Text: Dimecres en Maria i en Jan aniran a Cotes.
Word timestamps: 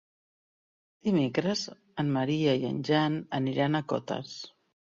Dimecres 1.07 1.67
en 2.05 2.09
Maria 2.17 2.57
i 2.65 2.67
en 2.73 2.83
Jan 2.91 3.21
aniran 3.41 3.77
a 3.83 3.87
Cotes. 3.93 4.37